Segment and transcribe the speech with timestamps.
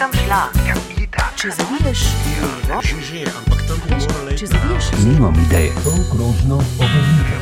[0.00, 0.42] sem šla.
[0.64, 1.32] Ja, itak.
[1.36, 2.00] Če zaviješ
[2.40, 5.72] levo, Že, že, ampak tam bi morala če zaviješ Nimam ideje.
[5.84, 7.34] Polkrožno obrnite.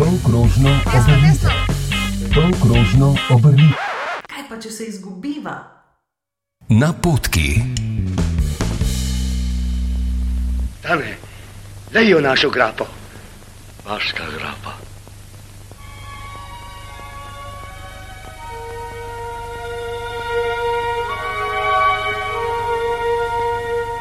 [0.00, 1.52] Polkrožno obrnite.
[2.32, 3.76] Polkrožno obrnite.
[4.24, 5.56] Kaj pa, če se izgubiva?
[6.72, 7.60] Na potki.
[10.80, 11.12] Tane,
[11.92, 12.88] lejo našo grapo.
[13.84, 14.85] Vaška grapa.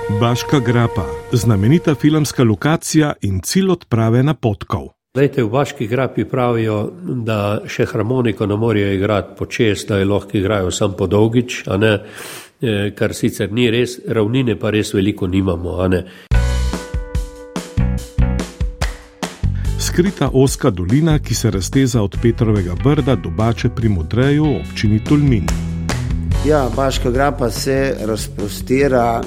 [0.09, 4.87] Baška grapa, znamenita filmska lokacija in cilj odprave napotkov.
[5.17, 10.37] Lejte, v Baški grapi pravijo, da še harmoniko ne morejo igrati počes, da je lahko
[10.37, 11.93] igrajo sam po dolgič, a ne,
[12.61, 15.81] eh, kar sicer ni res, ravnine pa res veliko nimamo.
[15.81, 16.03] a ne.
[19.79, 25.47] Skrita oska dolina, ki se razteza od Petrovega brda do Bače pri Modreju občini Tolmin.
[26.45, 29.23] Ja, Baška grapa se razprostira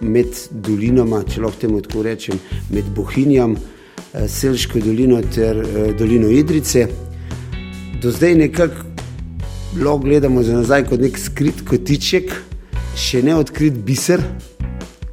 [0.00, 2.38] med dolinama, če lahko temu tako rečem,
[2.70, 6.86] med Bohinjam, eh, Selško dolino ter eh, dolino Idrice.
[8.02, 8.86] Do zdaj nekako
[9.76, 12.32] lahko gledamo za nazaj kot nek skrit kotiček,
[12.96, 14.22] še ne odkrit biser.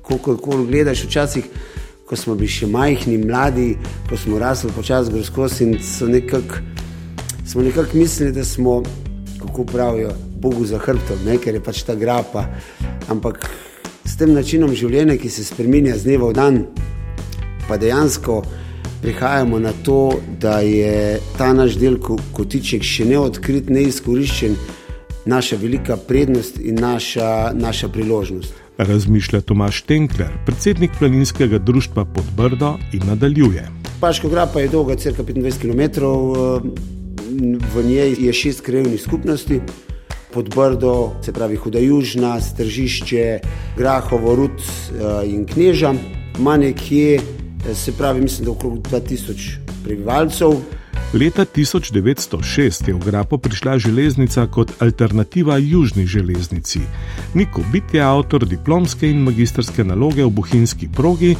[0.08, 1.44] Ko gledaš včasih,
[2.08, 3.74] ko smo bili še majhni, mladi,
[4.08, 6.64] ko smo rasli počasi gorskosti in so nekako
[7.48, 8.84] smo nekako mislili, da smo,
[9.42, 12.46] kako pravijo, Bogu za hrbtom, ker je pač ta grapa.
[13.10, 13.50] Ampak
[14.18, 16.56] s tem načinom življenja, ki se spremenja z dneva v dan,
[17.68, 18.40] pa dejansko
[19.04, 24.56] prihajamo na to, da je ta naš del ko- kotiček še ne odkrit, ne izkoriščen,
[25.30, 28.58] naša velika prednost in naša, naša priložnost.
[28.82, 33.68] Razmišlja Tomaš Tenkler, predsednik planinskega društva Podbrdo in nadaljuje.
[34.02, 35.86] Paško grapa je dolga crka 25 km,
[37.70, 39.62] v njej je šest krajevnih skupnosti,
[40.38, 43.40] Podbrdo, se pravi Huda Južna, Stržišče,
[43.78, 45.96] Grahovo, Rud eh, in Kneža,
[46.40, 50.54] ima nekje, eh, se pravi, mislim, da okrog 2000 prebivalcev.
[51.14, 56.80] Leta 1906 je v Grapo prišla železnica kot alternativa južni železnici.
[57.34, 61.36] Niko Bit je avtor diplomske in magistrske naloge v bohinjski progi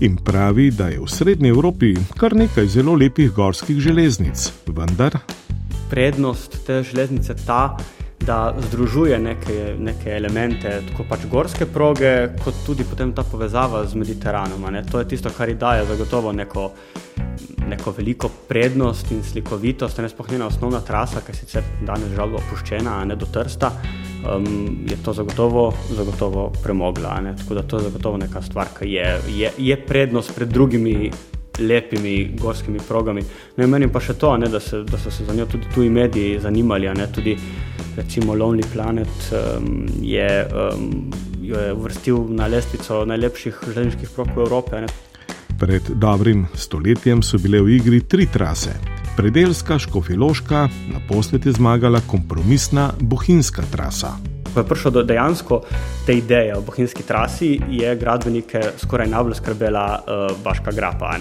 [0.00, 5.20] in pravi, da je v Srednji Evropi kar nekaj zelo lepih gorskih železnic, vendar
[5.90, 7.76] prednost te železnice ta,
[8.26, 13.94] da združuje neke, neke elemente, tako pač gorske proge, kot tudi potem ta povezava z
[13.94, 14.66] Mediteranom.
[14.72, 14.82] Ne?
[14.90, 16.70] To je tisto, kar ji daje zagotovo neko,
[17.68, 19.98] neko veliko prednost in slikovitost.
[20.02, 23.72] Ne sploh njena osnovna trasa, ki je sicer danes žal opuščena, ne do Trsta,
[24.26, 27.20] um, je to zagotovo, zagotovo premogla.
[27.24, 27.36] Ne?
[27.38, 29.08] Tako da to je zagotovo neka stvar, ki je,
[29.38, 31.10] je, je prednost pred drugimi
[31.58, 33.22] lepimi gorskimi progami.
[33.56, 35.90] Ne menim pa še to, ne, da, se, da so se za njo tudi tuji
[35.90, 36.88] mediji zanimali.
[36.94, 37.36] Ne, tudi
[37.96, 41.10] recimo Lonely Planet um, je, um,
[41.42, 44.86] jo je uvrstil na lestvico najlepših železniških prog v Evropi.
[44.86, 44.96] Ne.
[45.58, 48.76] pred dobrim stoletjem so bile v igri tri trase.
[49.16, 54.37] Predelska, Škofiloška, naposled je zmagala kompromisna bohinjska trasa.
[54.58, 55.60] Ko je prišlo do dejansko
[56.06, 61.12] te ideje o bohinjski trasi, je gradbenike skoraj najbolj skrbela uh, Baška grapa.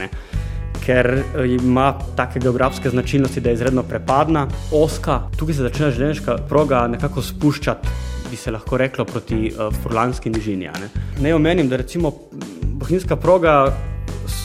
[0.82, 6.38] Ker eh, ima take geografske značilnosti, da je izredno prepadna, oska, tukaj se začne železniška
[6.50, 7.88] proga nekako spuščati,
[8.32, 10.66] bi se lahko reklo, proti uh, Furlanski nižini.
[10.66, 10.90] Ne.
[11.22, 12.16] Naj omenim, da recimo
[12.64, 13.68] bohinjska proga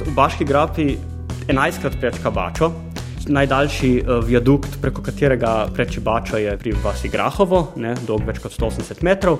[0.04, 0.96] v Baški grapi
[1.48, 2.74] 11krat prečka Bačo,
[3.28, 8.54] Najdaljši uh, viadukt, preko katerega preči Bačo, je pri vasi Grahovo, ne, dolg več kot
[8.56, 9.38] 180 metrov.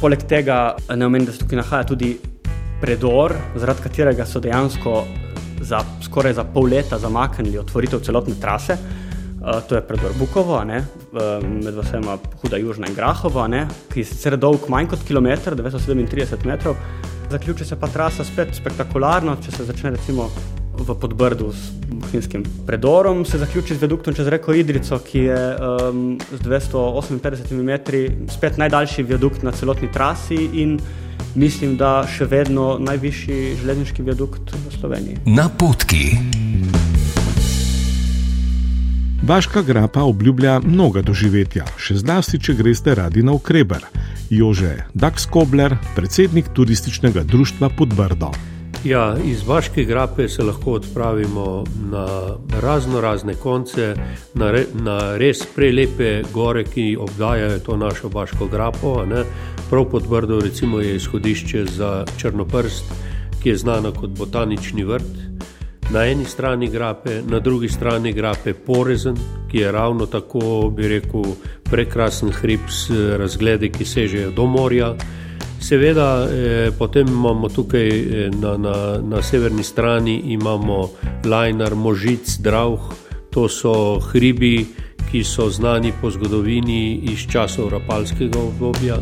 [0.00, 2.14] Poleg tega eh, ne omenim, da se tukaj nahaja tudi
[2.80, 4.94] predor, zaradi katerega so dejansko
[5.62, 8.78] za skoraj za pol leta zamaknili otvoritev celotne trase.
[9.42, 10.80] Uh, to je predor Bukovo, ne,
[11.12, 15.04] uh, med vsema Huda Južna in Grahovo, a ne, ki je sicer dolg manj kot
[15.06, 16.80] kilometr, 937 metrov.
[17.30, 20.30] Zaključi se pa trasa spet spektakularno, če se začne recimo
[20.82, 26.18] v Podbrdu s bohinjskim predorom, se zaključi z viaduktom čez reko Idrico, ki je um,
[26.32, 30.78] z 258 metri spet najdaljši viadukt na celotni trasi in
[31.34, 35.22] mislim, da še vedno najvišji železniški viadukt v Sloveniji.
[35.26, 36.18] Na potki.
[39.22, 43.86] Baška grapa obljublja mnoga doživetja, še zlasti, če greste radi na ukreber.
[44.34, 48.32] Jože Dax Kobler, predsednik turističnega društva Podbrdo.
[48.84, 52.06] Ja, iz Baške grape se lahko odpravimo na
[52.62, 53.94] razno razne konce,
[54.34, 59.04] na, re, na res prelepe gore, ki obdajajo to našo Baško grapo.
[59.70, 62.84] Prav pod Brdo recimo je izhodišče za Črnoprst,
[63.42, 65.14] ki je znano kot botanični vrt.
[65.90, 69.16] Na eni strani grape, na drugi strani grape Porezen,
[69.50, 71.22] ki je ravno tako, bi rekel,
[71.70, 74.96] prekrasen hrib s razgledi, ki sežejo do morja.
[75.62, 80.90] Seveda, eh, potem imamo tukaj eh, na, na, na severni strani imamo
[81.24, 82.80] Lajnar, Možic, Drauh,
[83.30, 84.66] to so hribi,
[85.10, 88.98] ki so znani po zgodovini iz časov rapalskega obdobja.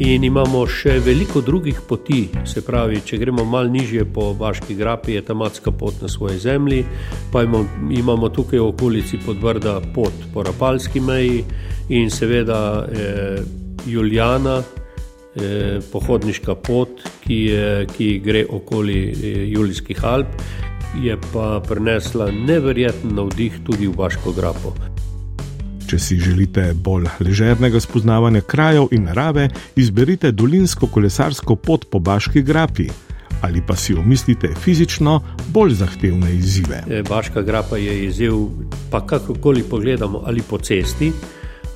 [0.00, 5.18] In imamo še veliko drugih poti, se pravi, če gremo malo nižje po Baški grapi,
[5.18, 6.84] je tematska pot na svoji zemlji,
[7.32, 11.44] pa imamo, imamo tukaj v okolici podvrda pot po rapalski meji
[11.88, 14.62] in seveda eh, Julijana,
[15.36, 20.26] eh, pohodniška pot, ki, je, ki gre okoli eh, Julijskih Alp,
[21.02, 24.74] je pa prinesla neverjeten navdih tudi v Baško grapo.
[25.90, 32.42] Če si želite bolj ležernega spoznavanja krajev in narave, izberite dolinsko kolesarsko pot po Baški
[32.42, 32.86] grapi.
[33.42, 36.82] Ali pa si omislite fizično bolj zahtevne izzive.
[36.90, 38.36] E, Baška grapa je izziv,
[38.90, 41.10] pa kakorkoli pogledamo, ali po cesti,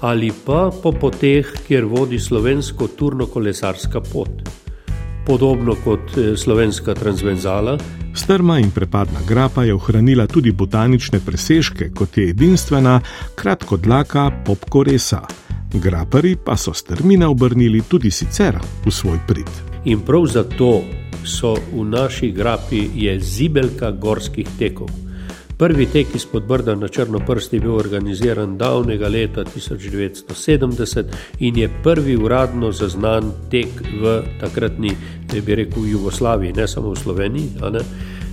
[0.05, 4.43] ali pa po poteh, kjer vodi slovensko turno-kolesarska pot.
[5.27, 7.79] Podobno kot e, slovenska transverzala,
[8.15, 13.01] Strma in prepadna grapa je ohranila tudi botanične presežke, kot je edinstvena
[13.35, 15.21] kratkodlaka popkoresa.
[15.75, 19.51] Grapari pa so strmine obrnili tudi sicer v svoj prid.
[19.85, 20.85] In prav zato
[21.25, 24.89] so v naši grapi je zibelka gorskih tekov.
[25.59, 31.05] Prvi tek iz podbrda na Črnoprst je bil organiziran davnega leta 1970
[31.39, 33.69] in je prvi uradno zaznan tek
[34.03, 34.91] v takratni,
[35.47, 37.49] bi rekel, Jugoslaviji, ne samo v Sloveniji.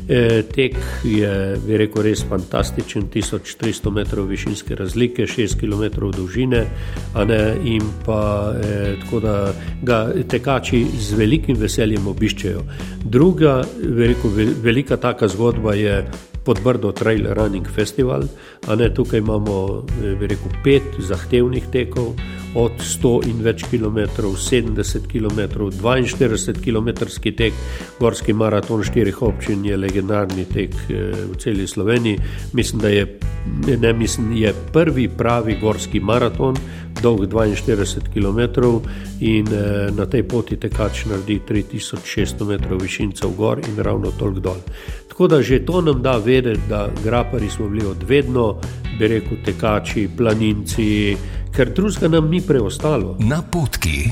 [0.10, 0.76] E, tek
[1.06, 6.66] je, bi rekel, res fantastičen, 1300 metrov višinske razlike, 6 km dolžine,
[7.64, 9.54] in pa e, tako da
[9.84, 12.66] ga tekači z velikim veseljem obiščejo.
[13.06, 13.62] Druga,
[13.98, 16.02] rekel, velika taka zgodba je
[16.44, 18.24] Podbrdo Trail Running Festival,
[18.78, 22.16] ne tukaj imamo eh, rekel, pet zahtevnih tekov,
[22.56, 24.02] od 100 in več km,
[24.36, 26.90] 70 km, 42 km
[27.38, 27.54] tek,
[28.00, 32.20] gorski maraton štirih občin je legendarni tek eh, v celi Sloveniji.
[32.54, 33.08] Mislim, da je,
[33.78, 36.58] ne, mislim, je prvi pravi gorski maraton,
[37.02, 38.40] dolg 42 km
[39.20, 44.52] in eh, na tej poti tekač naredi 3600 metrov višinca v gor in ravno toliko
[44.52, 44.60] dol.
[45.22, 48.56] Tako da že to nam da vedeti, da grapari smo bili odvedno,
[49.00, 51.18] bi rekel, tekači, planinci,
[51.56, 53.18] ker drugega nam ni preostalo.
[53.20, 54.10] Na potki.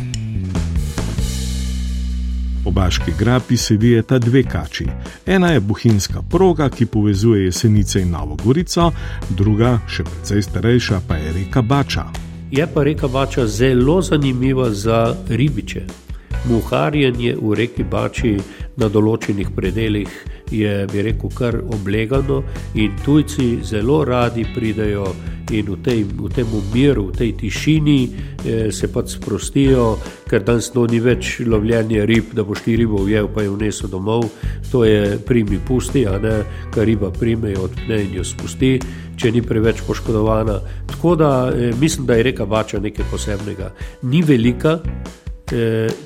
[2.64, 4.86] Po Baški grapi se vijeta dve kači.
[5.26, 8.92] Ena je bohinjska proga, ki povezuje Jesenice in Novo Gorico,
[9.30, 12.06] druga, še precej starejša, pa je reka Bača.
[12.52, 16.09] Je pa reka Bača zelo zanimiva za ribiče.
[16.48, 18.38] Muharjenje v reki Bači
[18.80, 20.12] na določenih predeljih
[20.52, 22.44] je, bi rekel, kar oblegano
[22.74, 25.12] in tujci zelo radi pridejo
[25.52, 29.98] in v, tej, v tem miru, v tej tišini eh, se pač sprostijo,
[30.30, 33.90] ker danes no ni več lovljenje rib, da boš ti ribo ujel, pa jo vnesel
[33.90, 34.30] domov.
[34.70, 36.36] To je primi pusti, a ne
[36.74, 38.78] kar riba prime, jo odpne in jo spusti.
[39.20, 40.60] Če ni preveč poškodovana.
[40.88, 43.74] Tako da eh, mislim, da je reka Bača nekaj posebnega.
[44.06, 44.80] Ni velika,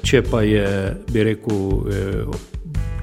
[0.03, 0.65] če pa je,
[1.11, 1.61] bi rekel,
[1.91, 2.51] eh,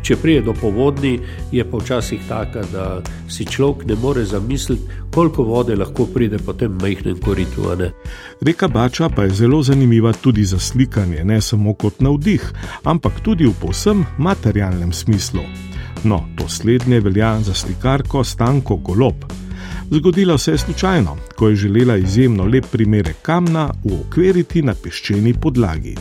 [0.01, 1.19] Če pride do povodni,
[1.53, 2.85] je pa včasih tako, da
[3.29, 4.83] si človek ne more zamisliti,
[5.13, 7.69] koliko vode lahko pride po tem majhnem koritu.
[8.41, 12.47] Reka Bača pa je zelo zanimiva tudi za slikanje, ne samo kot navdih,
[12.85, 15.45] ampak tudi v posem materialnem smislu.
[16.05, 19.25] No, to slednje velja za slikarko Stanko Golob.
[19.91, 25.97] Zgodilo se je slučajno, ko je želela izjemno lep primer kamna uokviriti na peščeni podlagi.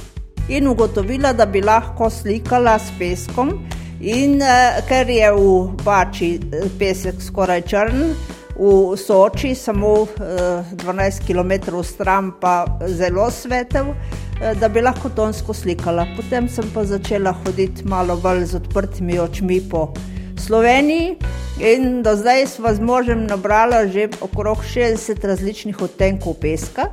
[0.50, 3.54] In ugotovila, da bi lahko slikala s peskom,
[4.00, 8.14] In uh, ker je v Bači eh, pesek skoraj črn,
[8.56, 15.52] v Soči samo uh, 12 km stran pa zelo svetel, uh, da bi lahko tonsko
[15.54, 16.08] slikala.
[16.16, 19.92] Potem sem pa začela hoditi malo bolj z odprtimi očmi po
[20.40, 21.20] Sloveniji.
[21.60, 26.88] In do zdaj smo z možem nabrali že okrog 60 različnih odtenkov peska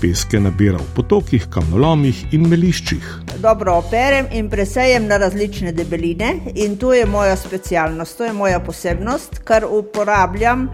[0.00, 3.08] peske nabira v potokih, kamnolomih in meliščih.
[3.42, 8.60] Dobro operem in presejem na različne debeline, in to je moja specialnost, to je moja
[8.60, 10.68] posebnost, ker uporabljam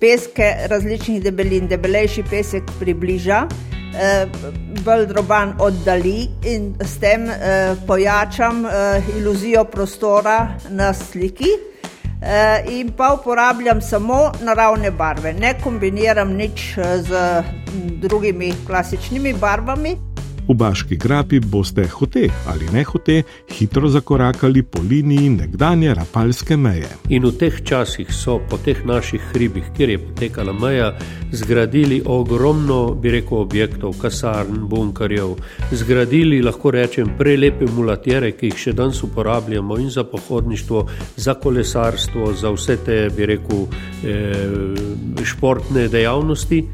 [0.00, 1.68] peske različnih debelin.
[1.68, 3.44] Debelejši pesek približa,
[3.94, 4.26] eh,
[4.84, 11.73] bolj droban oddali in s tem eh, pojačam eh, iluzijo prostora na sliki.
[12.26, 17.42] Eh, in pa uporabljam samo naravne barve, ne kombiniram nič eh, z
[18.00, 20.13] drugimi klasičnimi barvami.
[20.48, 23.22] V Baški grapi boste hote ali ne hote
[23.52, 26.90] hitro zakorakali po liniji nekdanje rapalske meje.
[27.08, 30.92] In v teh časih so po teh naših hribih, kjer je potekala meja,
[31.32, 35.34] zgradili ogromno, bi rekel, objektov, kasarn, bunkerjev,
[35.72, 40.86] zgradili, lahko rečem, prelepe mulatjere, ki jih še danes uporabljamo in za pohodništvo,
[41.16, 43.64] za kolesarstvo, za vse te, bi rekel,
[44.04, 46.64] eh, športne dejavnosti.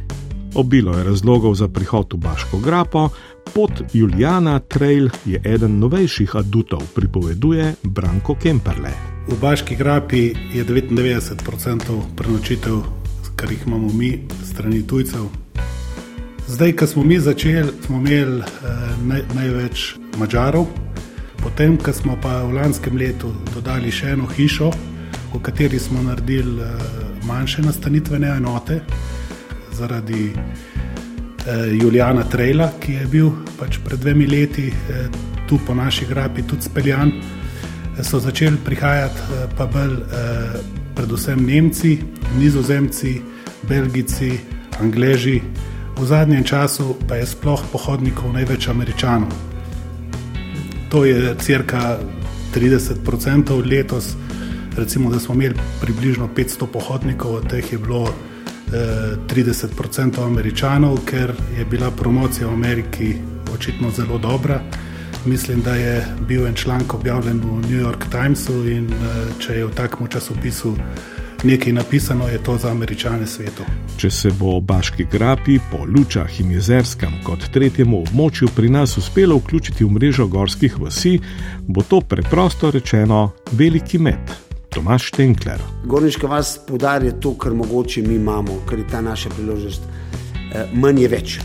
[0.55, 3.09] Obilo je razlogov za prihod v Baško grapo,
[3.55, 8.91] pot Juliana Trail je eden novejših adutov, pripoveduje Branko Kemperle.
[9.29, 12.83] V Baški grapi je 99% prenočitev,
[13.37, 15.29] kar jih imamo mi, strani tujcev.
[16.49, 18.47] Zdaj, ko smo mi začeli, smo imeli eh,
[19.05, 20.67] naj, največ Mačarov,
[21.43, 24.71] potem, ko smo pa v lanskem letu dodali še eno hišo,
[25.35, 26.75] v kateri smo naredili eh,
[27.27, 28.81] manjše nastanitvene enote
[29.73, 30.33] zaradi
[31.73, 35.09] Juliana Trejla, ki je bil pač pred dvemi leti eh,
[35.51, 40.61] tu po naši grapi tudi speljan, eh, so začeli prihajati eh, pa bolj eh,
[40.95, 41.99] predvsem Nemci,
[42.39, 43.21] Nizozemci,
[43.63, 44.39] Belgici,
[44.81, 45.41] Angleži,
[45.99, 49.33] v zadnjem času pa je sploh pohodnikov največ Američanov.
[50.91, 51.99] To je crka
[52.55, 54.15] 30% letos,
[54.77, 58.15] recimo, da smo imeli približno 500 pohodnikov, od teh je bilo
[58.73, 63.15] 30% američanov, ker je bila promocija v Ameriki
[63.55, 64.61] očitno zelo dobra.
[65.27, 68.89] Mislim, da je bil en članek objavljen v New York Timesu in
[69.39, 70.77] če je v takem časopisu
[71.45, 73.63] nekaj napisano, je to za američane svetu.
[73.97, 79.37] Če se bo Baški grapi po Lučah in Jezerskem kot tretjemu območju pri nas uspelo
[79.37, 81.19] vključiti v mrežo gorskih vasi,
[81.67, 84.50] bo to preprosto rečeno veliki met.
[84.71, 85.59] Tomaš Tenkler.
[85.85, 89.83] Gorniška vas podarja to, kar mogoče mi imamo, kar je ta naša priložnost.
[90.73, 91.39] Manj je več.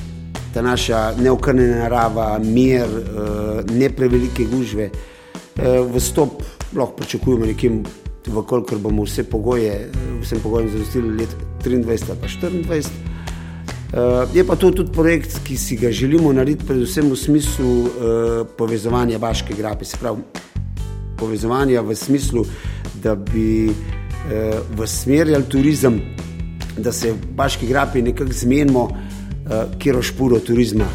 [0.54, 2.88] Ta naša neokrnjena narava, mir,
[3.74, 4.90] ne prevelike gužve.
[5.96, 6.44] Vstop
[6.76, 7.72] lahko pričakujemo nekje,
[8.28, 9.90] vkolikor bomo vse pogoje,
[10.22, 12.28] vsem pogojem zadostili let 23 ali pa
[12.78, 12.90] 24.
[14.34, 17.76] Je pa to tudi projekt, ki si ga želimo narediti, predvsem v smislu
[18.58, 20.22] povezovanja Baške grape, se pravi
[21.18, 22.46] povezovanja v smislu,
[23.06, 26.02] da bi eh, v smerjali turizem,
[26.78, 30.90] da se v Baški grapi nekako zmenimo, eh, kjer ošpuro turizma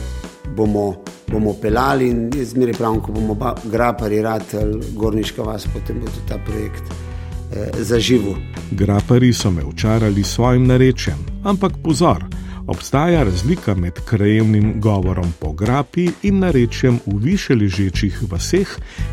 [0.57, 6.27] bomo, bomo pelali in zmeraj pravim, ko bomo grapari ratali Gorniška vas, potem bo tudi
[6.29, 8.35] ta projekt eh, zaživel.
[8.71, 12.40] Grapari so me očarali s svojim narečjem, ampak pozor!
[12.71, 18.69] Obstaja razlika med krajevnim govorom po grapi in narečjem v više ležečih vaseh,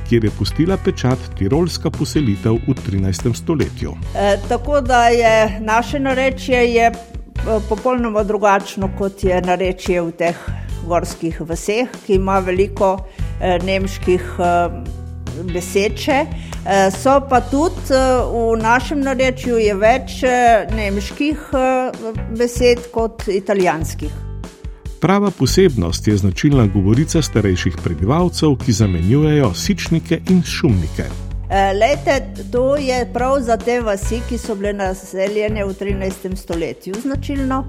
[0.09, 3.33] kjer je pustila pečat tirolska poselitev v 13.
[3.33, 3.95] stoletju.
[4.15, 6.91] E, tako da je naše narečje je
[7.69, 10.45] popolnoma drugačno kot je narečje v teh
[10.85, 12.99] gorskih vaseh, ki ima veliko
[13.41, 15.06] e, nemških e,
[15.43, 16.25] beseče.
[17.01, 17.93] So pa tudi
[18.31, 20.21] v našem narečju je več
[20.75, 21.37] nemških
[22.37, 24.11] besed kot italijanskih.
[24.99, 31.05] Prava posebnost je značilna govorica starejših prebivalcev, ki zamenjujejo sičnike in šumnike.
[31.79, 36.35] Lete, to je prav za te vasi, ki so bile naseljene v 13.
[36.35, 37.63] stoletju značilno.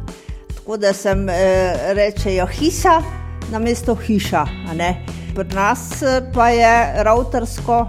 [0.54, 1.28] Tako da sem
[1.94, 3.02] rečejo hisa
[3.52, 4.46] na mesto hiša
[5.38, 6.02] pri nas
[6.34, 7.86] pa je routersko,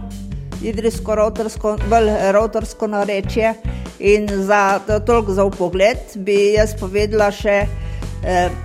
[0.62, 3.54] idrijsko routersko, bolj routersko narečje.
[4.00, 7.89] In za toliko za upogled bi jaz povedala še eh,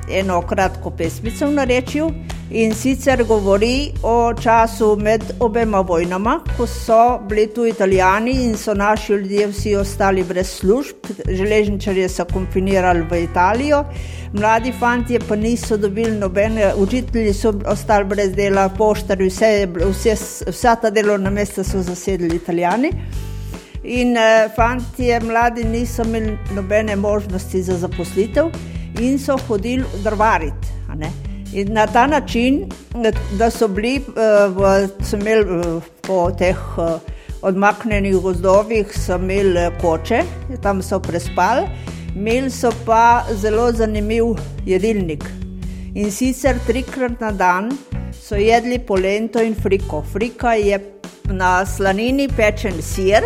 [0.09, 2.11] eno kratko pesmico v narečju.
[2.51, 8.75] In sicer govori o času med obema vojnama, ko so bili tu Italijani in so
[8.75, 13.85] naši ljudje vsi ostali brez služb, železničarje so konfinirali v Italijo,
[14.33, 20.77] mladi fanti pa niso dobili nobene, učitelji so ostali brez dela, poštari, vse, vse, vsa
[20.77, 22.93] ta delovna mesta so zasedli Italijani.
[23.85, 28.53] In eh, fanti, mladi niso imeli nobene možnosti za zaposlitev
[29.01, 30.69] in so hodili drvariti.
[31.53, 32.69] In na ta način,
[33.39, 34.01] da so bili
[34.49, 36.57] v, so imeli po teh
[37.43, 40.23] odmaknjenih gozdovih, so imeli koče,
[40.63, 41.67] tam so prespali,
[42.17, 44.25] imeli so pa zelo zanimiv
[44.67, 45.25] jedilnik.
[45.95, 47.71] In sicer trikrat na dan
[48.13, 50.03] so jedli polento in friko.
[50.13, 50.81] Frika je
[51.25, 53.23] na slanini pečen sir.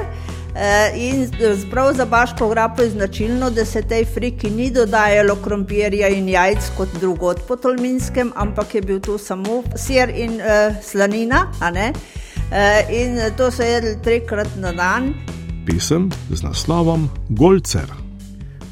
[0.95, 1.31] In
[1.71, 6.59] prav za Baško grapo je značilno, da se tej friki ni dodajalo krompirja in jajc
[6.77, 11.47] kot drugot po Tolminskem, ampak je bil tu samo sir in uh, slanina.
[11.63, 15.15] Uh, in to so jedli trikrat na dan.
[15.67, 17.87] Pesem z naslovom Golcer.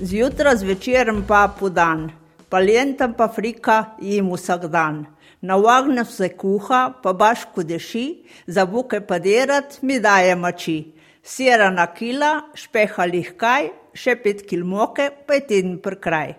[0.00, 2.11] Zjutraj, zvečer pa po dan.
[2.49, 5.07] Paljentam pa frika jim vsak dan.
[5.40, 10.96] Na ognju se kuha, pa baško deši, za buke pa derat mi daje mači.
[11.26, 13.64] Sira na kila, špeha lihkaj,
[13.99, 16.37] še pet kil moke, pa je teden prekraj.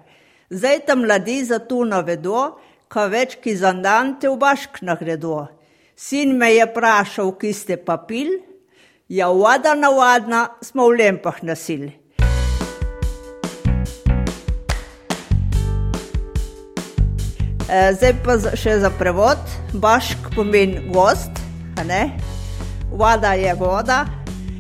[0.47, 2.55] Zdaj tam mladi za tu navedo,
[2.87, 5.49] ka več ki zandante v bašk nagredo.
[5.91, 8.31] Sin me je vprašal, ki ste pa pil,
[9.11, 11.91] ja vada navadna smo v lempah nasil.
[17.67, 19.43] E, Zdaj pa za- še za prevod.
[19.75, 21.35] Bašk pomeni gost,
[21.75, 22.15] a ne?
[22.95, 23.35] voda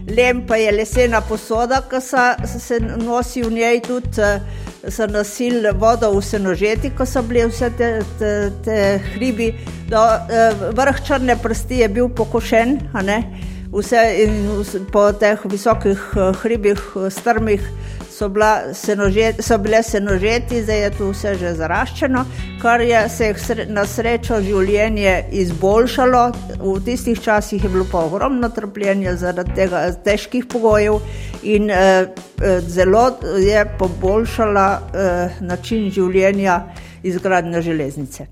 [0.07, 4.21] voda, lempa je lesena posoda, ki se, se nosi v njej tudi.
[4.21, 4.39] eh,
[4.89, 9.53] So nosili vodo v senožeti, ko so bili vse te, te, te hribi.
[9.89, 9.97] Do,
[10.29, 12.79] eh, vrh črne prsti je bil pokošen,
[13.73, 17.61] vse in vs- po teh visokih eh, hribih, strmih
[18.17, 22.25] so, bila senožet, so bile senožeti, zdaj je tu vse že zaraščeno,
[22.61, 26.23] kar je se je na srečo življenje izboljšalo.
[26.59, 30.99] V tistih časih je bilo pa ogromno trpljenja zaradi tega težkih pogojev
[31.43, 32.07] in eh,
[32.41, 36.61] eh, zelo je poboljšala eh, način življenja
[37.03, 38.27] izgradnja železnice.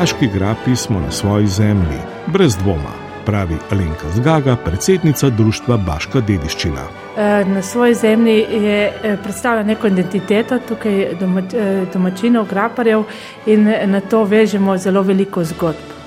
[0.00, 2.92] V Baški grapi smo na svoji zemlji, brez dvoma,
[3.26, 6.86] pravi Alenka Zgaga, predsednica društva Baška dediščina.
[7.16, 13.04] Eh, Na svoji zemlji je eh, predstavlja neko identiteto, tukaj domač, eh, domačinov, graparjev
[13.46, 15.99] in na to vežemo zelo veliko zgodb.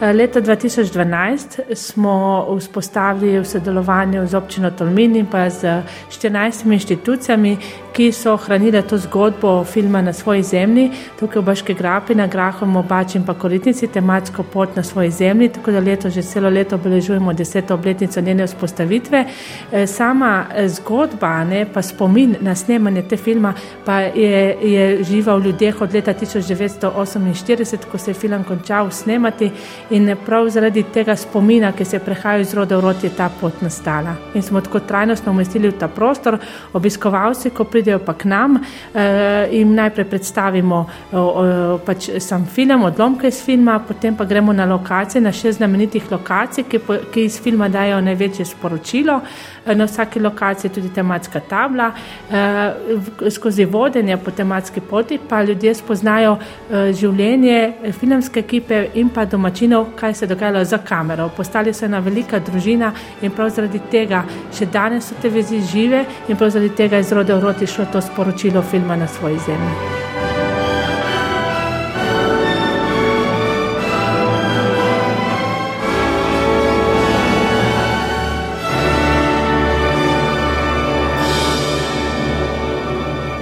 [0.00, 7.58] Eh, Leta 2012 smo vzpostavili v sodelovanju z občino Tolmin in pa z 14 inštitucijami,
[7.92, 12.76] ki so hranile to zgodbo filma na svoji zemlji, tukaj v Baški grapi, na Grahom,
[12.76, 16.76] Obači in pa Koritnici, tematsko pot na svoji zemlji, tako da leto že celo leto
[16.76, 19.24] obeležujemo deseto obletnico njene vzpostavitve.
[19.72, 25.34] Eh, Sama eh, zgodba, ne, pa spomin na snemanje te filma, pa je, je živa
[25.34, 29.50] v ljudeh od leta 1948, ko se je film končal snemati
[29.90, 33.62] in prav zaradi tega spomina, ki se prehaja iz roda v rod, je ta pot
[33.62, 34.14] nastala.
[34.34, 36.38] In smo tako trajnostno umestili v ta prostor,
[36.72, 38.58] obiskovalci, ko pridejo pa k nam,
[38.94, 44.64] eh, jim najprej predstavimo o, pač sam film, odlomke iz filma, potem pa gremo na
[44.64, 46.80] lokacije, na šest znamenitih lokacij, ki,
[47.12, 49.20] ki iz filma dajo največje sporočilo.
[49.68, 51.92] Eh, Na vsaki lokaciji tudi tematska tabla,
[52.30, 56.36] eh, skozi vodenje po tematski poti pa ljudje spoznajo
[56.70, 61.30] eh, življenje filmske ekipe in pa domačinov, kaj se je dogajalo za kamero.
[61.36, 66.04] Postali so ena velika družina in prav zaradi tega še danes so te vezi žive
[66.28, 69.38] in prav zaradi tega je iz roda v rod išlo to sporočilo filma na svoji
[69.38, 70.07] zemlji.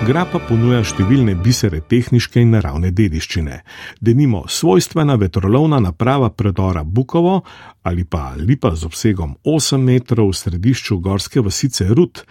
[0.07, 3.57] Grapa ponuja številne bisere tehniške in naravne dediščine,
[3.99, 7.41] denimo svojstvena vetrolovna naprava predora Bukovo
[7.83, 12.23] ali pa lipa z obsegom 8 metrov v središču gorske vasice Rut.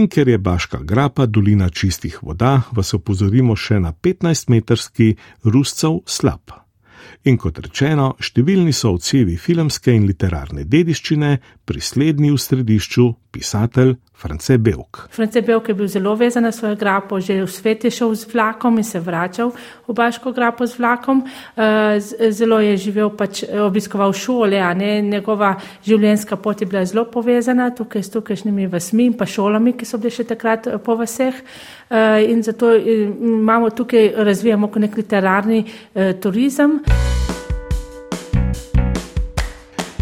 [0.00, 5.12] In ker je Baška grapa dolina čistih voda, vas opozorimo še na 15-metrski
[5.44, 6.56] Ruscev slab.
[7.28, 11.36] In kot rečeno, številni so odsevi filmske in literarne dediščine,
[11.68, 15.08] pri slednji v središču pisatelj France Belk.
[15.10, 18.28] France Belk je bil zelo vezan na svojo grapo, že v svet je šel z
[18.28, 19.48] vlakom in se vračal
[19.88, 21.24] v Baško grapo z vlakom.
[21.56, 25.54] Eh, Zelo je živel, pač obiskoval šole, a ne njegova
[25.86, 29.98] življenjska pot je bila zelo povezana tukaj s tukajšnjimi vasmi in pa šolami, ki so
[29.98, 31.34] bile še takrat eh, po vaseh.
[31.90, 35.64] Eh, In zato imamo tukaj, razvijamo nek literarni
[36.20, 36.80] turizem.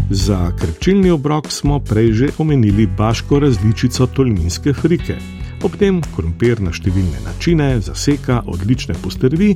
[0.09, 5.15] Za krepčilni obrok smo prej že omenili baško različico tolminske frike.
[5.63, 9.53] Ob tem krompir na številne načine, zaseka odlične postrvi,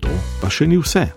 [0.00, 0.08] to
[0.40, 1.10] pa še ni vse.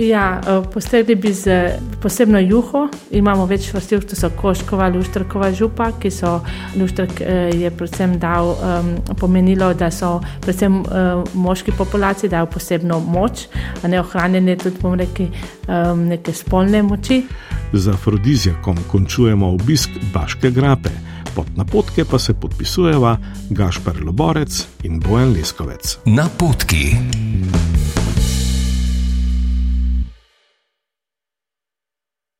[0.00, 2.88] Ja, eh, postregli bi z posebno juho.
[3.10, 6.38] Imamo več vrstiv, to so koškova, luštrkova župa, ki so,
[6.80, 12.98] luštrk eh, je predvsem dal um, pomenilo, da so predvsem uh, moški populaciji dajo posebno
[13.04, 13.46] moč,
[13.84, 15.28] ne ohranjene tudi, bom rekel,
[15.68, 17.20] um, neke spolne moči.
[17.76, 20.90] Z afrodizijakom končujemo obisk Baške grape,
[21.34, 23.18] pod napotke pa se podpisujeva
[23.50, 25.98] Gašpar Loborec in Bojan Leskovec.
[26.04, 26.96] Napotki.